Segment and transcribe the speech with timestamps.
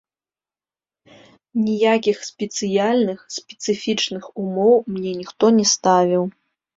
[1.65, 6.23] Ніякіх спецыяльных, спецыфічных умоў мне ніхто не ставіў.